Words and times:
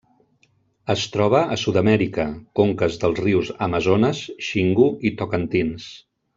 Es 0.93 1.03
troba 1.15 1.41
a 1.55 1.57
Sud-amèrica: 1.63 2.25
conques 2.61 2.99
dels 3.05 3.23
rius 3.27 3.53
Amazones, 3.69 4.25
Xingu 4.51 4.89
i 5.11 5.17
Tocantins. 5.23 5.89